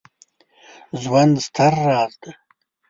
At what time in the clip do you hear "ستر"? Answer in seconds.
1.45-1.73